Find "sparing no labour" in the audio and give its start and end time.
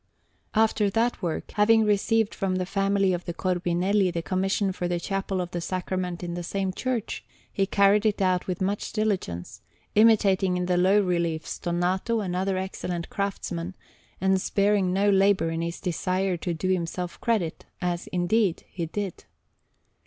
14.41-15.51